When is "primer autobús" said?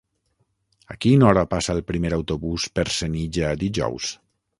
1.91-2.65